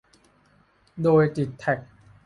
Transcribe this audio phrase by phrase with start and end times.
[1.03, 1.79] โดยติดแท็ก